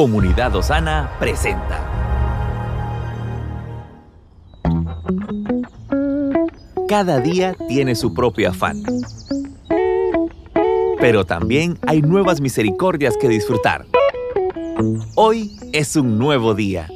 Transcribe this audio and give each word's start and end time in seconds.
Comunidad 0.00 0.56
Osana 0.56 1.10
presenta. 1.18 1.78
Cada 6.88 7.20
día 7.20 7.54
tiene 7.68 7.94
su 7.94 8.14
propio 8.14 8.48
afán. 8.48 8.82
Pero 10.98 11.26
también 11.26 11.78
hay 11.86 12.00
nuevas 12.00 12.40
misericordias 12.40 13.18
que 13.18 13.28
disfrutar. 13.28 13.84
Hoy 15.16 15.50
es 15.74 15.94
un 15.96 16.18
nuevo 16.18 16.54
día. 16.54 16.88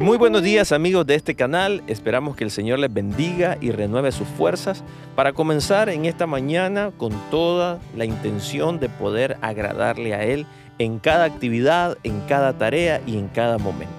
Muy 0.00 0.18
buenos 0.18 0.42
días 0.42 0.72
amigos 0.72 1.06
de 1.06 1.14
este 1.14 1.36
canal, 1.36 1.84
esperamos 1.86 2.34
que 2.34 2.42
el 2.42 2.50
Señor 2.50 2.80
les 2.80 2.92
bendiga 2.92 3.58
y 3.60 3.70
renueve 3.70 4.10
sus 4.10 4.26
fuerzas 4.26 4.82
para 5.14 5.34
comenzar 5.34 5.88
en 5.88 6.04
esta 6.04 6.26
mañana 6.26 6.90
con 6.96 7.12
toda 7.30 7.78
la 7.94 8.06
intención 8.06 8.80
de 8.80 8.88
poder 8.88 9.36
agradarle 9.40 10.14
a 10.14 10.24
Él 10.24 10.46
en 10.80 10.98
cada 10.98 11.24
actividad, 11.24 11.96
en 12.02 12.20
cada 12.22 12.58
tarea 12.58 13.00
y 13.06 13.16
en 13.16 13.28
cada 13.28 13.58
momento. 13.58 13.94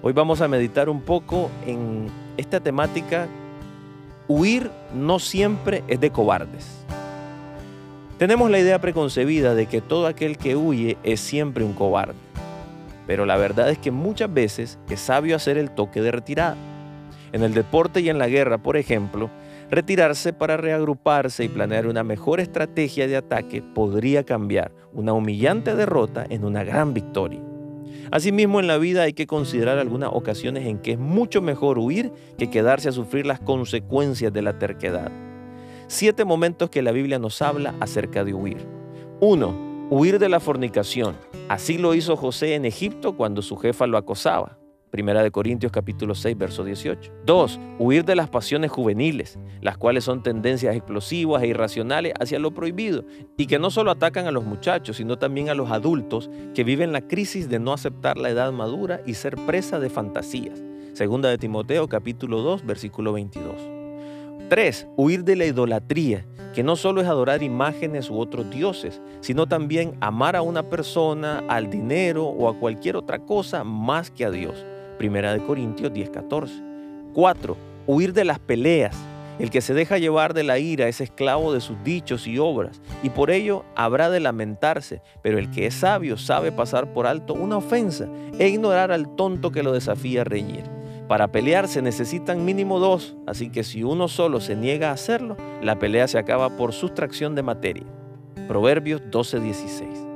Hoy 0.00 0.14
vamos 0.14 0.40
a 0.40 0.48
meditar 0.48 0.88
un 0.88 1.02
poco 1.02 1.50
en 1.66 2.06
esta 2.38 2.60
temática, 2.60 3.28
huir 4.28 4.70
no 4.94 5.18
siempre 5.18 5.84
es 5.88 6.00
de 6.00 6.10
cobardes. 6.10 6.66
Tenemos 8.18 8.50
la 8.50 8.58
idea 8.58 8.80
preconcebida 8.80 9.54
de 9.54 9.66
que 9.66 9.82
todo 9.82 10.06
aquel 10.06 10.38
que 10.38 10.56
huye 10.56 10.96
es 11.02 11.20
siempre 11.20 11.64
un 11.64 11.74
cobarde 11.74 12.14
pero 13.06 13.24
la 13.24 13.36
verdad 13.36 13.70
es 13.70 13.78
que 13.78 13.90
muchas 13.90 14.32
veces 14.32 14.78
es 14.90 15.00
sabio 15.00 15.36
hacer 15.36 15.58
el 15.58 15.70
toque 15.70 16.02
de 16.02 16.10
retirada. 16.10 16.56
En 17.32 17.42
el 17.42 17.54
deporte 17.54 18.00
y 18.00 18.08
en 18.08 18.18
la 18.18 18.28
guerra, 18.28 18.58
por 18.58 18.76
ejemplo, 18.76 19.30
retirarse 19.70 20.32
para 20.32 20.56
reagruparse 20.56 21.44
y 21.44 21.48
planear 21.48 21.86
una 21.86 22.04
mejor 22.04 22.40
estrategia 22.40 23.06
de 23.06 23.16
ataque 23.16 23.62
podría 23.62 24.24
cambiar 24.24 24.72
una 24.92 25.12
humillante 25.12 25.74
derrota 25.74 26.24
en 26.28 26.44
una 26.44 26.64
gran 26.64 26.94
victoria. 26.94 27.40
Asimismo, 28.10 28.60
en 28.60 28.66
la 28.66 28.78
vida 28.78 29.02
hay 29.02 29.12
que 29.12 29.26
considerar 29.26 29.78
algunas 29.78 30.10
ocasiones 30.12 30.66
en 30.66 30.78
que 30.78 30.92
es 30.92 30.98
mucho 30.98 31.42
mejor 31.42 31.78
huir 31.78 32.12
que 32.38 32.50
quedarse 32.50 32.88
a 32.88 32.92
sufrir 32.92 33.26
las 33.26 33.40
consecuencias 33.40 34.32
de 34.32 34.42
la 34.42 34.58
terquedad. 34.58 35.10
Siete 35.88 36.24
momentos 36.24 36.70
que 36.70 36.82
la 36.82 36.92
Biblia 36.92 37.18
nos 37.18 37.42
habla 37.42 37.74
acerca 37.80 38.24
de 38.24 38.34
huir. 38.34 38.58
1 39.20 39.66
Huir 39.88 40.18
de 40.18 40.28
la 40.28 40.40
fornicación. 40.40 41.16
Así 41.48 41.78
lo 41.78 41.94
hizo 41.94 42.16
José 42.16 42.56
en 42.56 42.64
Egipto 42.64 43.16
cuando 43.16 43.40
su 43.40 43.56
jefa 43.56 43.86
lo 43.86 43.98
acosaba. 43.98 44.58
Primera 44.96 45.22
de 45.22 45.30
Corintios 45.30 45.72
capítulo 45.72 46.14
6, 46.14 46.38
verso 46.38 46.64
18. 46.64 47.12
2. 47.26 47.60
Huir 47.78 48.06
de 48.06 48.16
las 48.16 48.30
pasiones 48.30 48.70
juveniles, 48.70 49.38
las 49.60 49.76
cuales 49.76 50.04
son 50.04 50.22
tendencias 50.22 50.74
explosivas 50.74 51.42
e 51.42 51.48
irracionales 51.48 52.14
hacia 52.18 52.38
lo 52.38 52.54
prohibido 52.54 53.04
y 53.36 53.44
que 53.46 53.58
no 53.58 53.68
solo 53.68 53.90
atacan 53.90 54.26
a 54.26 54.30
los 54.30 54.46
muchachos, 54.46 54.96
sino 54.96 55.18
también 55.18 55.50
a 55.50 55.54
los 55.54 55.70
adultos 55.70 56.30
que 56.54 56.64
viven 56.64 56.92
la 56.92 57.02
crisis 57.02 57.50
de 57.50 57.58
no 57.58 57.74
aceptar 57.74 58.16
la 58.16 58.30
edad 58.30 58.50
madura 58.52 59.02
y 59.04 59.12
ser 59.12 59.36
presa 59.36 59.78
de 59.78 59.90
fantasías. 59.90 60.64
Segunda 60.94 61.28
de 61.28 61.36
Timoteo 61.36 61.88
capítulo 61.88 62.40
2, 62.40 62.64
versículo 62.64 63.12
22. 63.12 63.54
3. 64.48 64.86
Huir 64.96 65.24
de 65.24 65.36
la 65.36 65.44
idolatría 65.44 66.24
que 66.54 66.62
no 66.62 66.74
solo 66.74 67.02
es 67.02 67.06
adorar 67.06 67.42
imágenes 67.42 68.08
u 68.08 68.18
otros 68.18 68.48
dioses, 68.48 69.02
sino 69.20 69.46
también 69.46 69.94
amar 70.00 70.36
a 70.36 70.40
una 70.40 70.70
persona, 70.70 71.44
al 71.48 71.68
dinero 71.68 72.24
o 72.24 72.48
a 72.48 72.58
cualquier 72.58 72.96
otra 72.96 73.18
cosa 73.18 73.62
más 73.62 74.10
que 74.10 74.24
a 74.24 74.30
Dios. 74.30 74.64
Primera 74.98 75.32
de 75.32 75.40
Corintios 75.44 75.92
10:14. 75.92 77.12
4. 77.12 77.56
Huir 77.86 78.12
de 78.12 78.24
las 78.24 78.38
peleas. 78.38 78.96
El 79.38 79.50
que 79.50 79.60
se 79.60 79.74
deja 79.74 79.98
llevar 79.98 80.32
de 80.32 80.44
la 80.44 80.58
ira 80.58 80.88
es 80.88 81.02
esclavo 81.02 81.52
de 81.52 81.60
sus 81.60 81.76
dichos 81.84 82.26
y 82.26 82.38
obras, 82.38 82.80
y 83.02 83.10
por 83.10 83.30
ello 83.30 83.64
habrá 83.74 84.08
de 84.08 84.18
lamentarse, 84.18 85.02
pero 85.22 85.38
el 85.38 85.50
que 85.50 85.66
es 85.66 85.74
sabio 85.74 86.16
sabe 86.16 86.52
pasar 86.52 86.94
por 86.94 87.06
alto 87.06 87.34
una 87.34 87.58
ofensa 87.58 88.08
e 88.38 88.48
ignorar 88.48 88.92
al 88.92 89.14
tonto 89.14 89.52
que 89.52 89.62
lo 89.62 89.72
desafía 89.72 90.22
a 90.22 90.24
reñir. 90.24 90.64
Para 91.06 91.28
pelear 91.28 91.68
se 91.68 91.82
necesitan 91.82 92.46
mínimo 92.46 92.78
dos, 92.78 93.14
así 93.26 93.50
que 93.50 93.62
si 93.62 93.82
uno 93.84 94.08
solo 94.08 94.40
se 94.40 94.56
niega 94.56 94.88
a 94.88 94.94
hacerlo, 94.94 95.36
la 95.62 95.78
pelea 95.78 96.08
se 96.08 96.18
acaba 96.18 96.56
por 96.56 96.72
sustracción 96.72 97.34
de 97.34 97.42
materia. 97.42 97.86
Proverbios 98.48 99.02
12:16. 99.10 100.06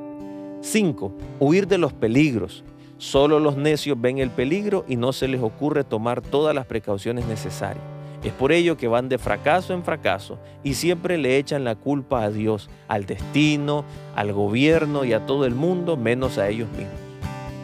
5. 0.62 1.12
Huir 1.38 1.68
de 1.68 1.78
los 1.78 1.92
peligros. 1.92 2.64
Solo 3.00 3.40
los 3.40 3.56
necios 3.56 3.98
ven 3.98 4.18
el 4.18 4.28
peligro 4.28 4.84
y 4.86 4.96
no 4.96 5.14
se 5.14 5.26
les 5.26 5.40
ocurre 5.40 5.84
tomar 5.84 6.20
todas 6.20 6.54
las 6.54 6.66
precauciones 6.66 7.24
necesarias. 7.24 7.82
Es 8.22 8.30
por 8.34 8.52
ello 8.52 8.76
que 8.76 8.88
van 8.88 9.08
de 9.08 9.16
fracaso 9.16 9.72
en 9.72 9.82
fracaso 9.82 10.38
y 10.62 10.74
siempre 10.74 11.16
le 11.16 11.38
echan 11.38 11.64
la 11.64 11.76
culpa 11.76 12.22
a 12.22 12.30
Dios, 12.30 12.68
al 12.88 13.06
destino, 13.06 13.86
al 14.14 14.34
gobierno 14.34 15.06
y 15.06 15.14
a 15.14 15.24
todo 15.24 15.46
el 15.46 15.54
mundo 15.54 15.96
menos 15.96 16.36
a 16.36 16.50
ellos 16.50 16.68
mismos. 16.72 17.00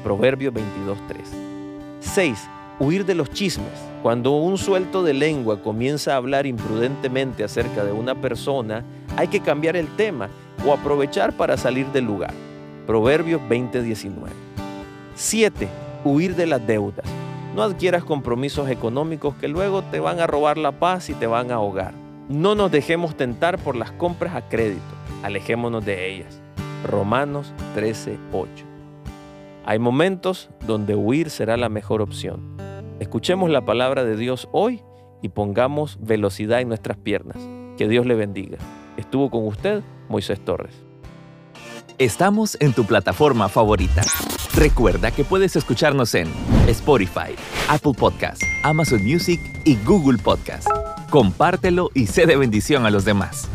Proverbios 0.03 0.55
22.3. 0.55 1.19
6 2.01 2.49
Huir 2.81 3.05
de 3.05 3.15
los 3.15 3.29
chismes. 3.29 3.69
Cuando 4.03 4.31
un 4.31 4.57
suelto 4.57 5.03
de 5.03 5.13
lengua 5.13 5.61
comienza 5.63 6.15
a 6.15 6.17
hablar 6.17 6.47
imprudentemente 6.47 7.45
acerca 7.45 7.85
de 7.85 7.93
una 7.93 8.15
persona, 8.15 8.85
hay 9.19 9.29
que 9.29 9.41
cambiar 9.41 9.77
el 9.77 9.95
tema 9.97 10.31
o 10.67 10.73
aprovechar 10.73 11.37
para 11.37 11.59
salir 11.59 11.87
del 11.89 12.07
lugar. 12.07 12.33
Proverbios 12.87 13.43
20:19. 13.51 14.47
7. 15.17 15.67
Huir 16.05 16.37
de 16.37 16.45
las 16.45 16.67
deudas. 16.67 17.07
No 17.55 17.63
adquieras 17.63 18.05
compromisos 18.05 18.69
económicos 18.69 19.35
que 19.37 19.49
luego 19.49 19.81
te 19.83 19.99
van 19.99 20.21
a 20.21 20.27
robar 20.27 20.59
la 20.59 20.73
paz 20.73 21.09
y 21.09 21.15
te 21.15 21.27
van 21.27 21.51
a 21.51 21.55
ahogar. 21.55 21.95
No 22.29 22.55
nos 22.55 22.71
dejemos 22.71 23.17
tentar 23.17 23.57
por 23.59 23.77
las 23.77 23.93
compras 23.93 24.35
a 24.35 24.47
crédito. 24.47 24.83
Alejémonos 25.23 25.87
de 25.87 26.13
ellas. 26.13 26.39
Romanos 26.85 27.55
13:8. 27.75 28.67
Hay 29.65 29.79
momentos 29.79 30.51
donde 30.67 30.95
huir 30.95 31.31
será 31.31 31.57
la 31.57 31.71
mejor 31.71 32.03
opción. 32.03 32.55
Escuchemos 33.01 33.49
la 33.49 33.65
palabra 33.65 34.05
de 34.05 34.17
Dios 34.17 34.51
hoy 34.53 34.83
y 35.23 35.31
pongamos 35.31 35.99
velocidad 35.99 36.61
en 36.61 36.69
nuestras 36.69 36.99
piernas. 36.99 37.39
Que 37.79 37.89
Dios 37.89 38.05
le 38.05 38.17
bendiga. 38.17 38.59
Estuvo 38.99 39.31
con 39.31 39.47
usted 39.47 39.83
Moisés 40.11 40.45
Torres. 40.45 40.75
Estamos 41.97 42.59
en 42.61 42.75
tu 42.75 42.85
plataforma 42.85 43.49
favorita. 43.49 44.03
Recuerda 44.57 45.11
que 45.11 45.23
puedes 45.23 45.55
escucharnos 45.55 46.15
en 46.15 46.29
Spotify, 46.67 47.37
Apple 47.69 47.93
Podcasts, 47.93 48.43
Amazon 48.63 49.05
Music 49.05 49.39
y 49.65 49.77
Google 49.85 50.17
Podcasts. 50.17 50.71
Compártelo 51.11 51.91
y 51.93 52.07
sé 52.07 52.25
de 52.25 52.37
bendición 52.37 52.87
a 52.87 52.91
los 52.91 53.05
demás. 53.05 53.51